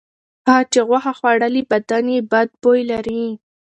[0.49, 3.23] هغه چې غوښه خوړلې بدن یې بد بوی لري.